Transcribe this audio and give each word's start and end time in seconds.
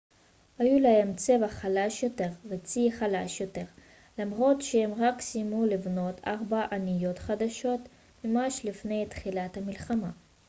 היו 0.59 0.79
להם 0.79 1.13
צבא 1.15 1.47
חלש 1.47 2.03
יותר 2.03 2.29
וצי 2.49 2.89
חלש 2.99 3.41
יותר 3.41 3.63
למרות 4.17 4.61
שהם 4.61 4.93
רק 5.03 5.21
סיימו 5.21 5.65
לבנות 5.65 6.21
ארבע 6.27 6.65
אניות 6.71 7.19
חדשות 7.19 7.79
ממש 8.23 8.65
לפני 8.65 9.05
תחילת 9.09 9.57
המלחמה 9.57 10.11